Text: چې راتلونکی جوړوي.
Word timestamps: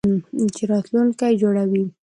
چې 0.55 0.63
راتلونکی 0.71 1.33
جوړوي. 1.41 1.85